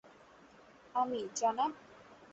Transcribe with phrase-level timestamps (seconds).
[0.95, 1.71] আমি, জনাব?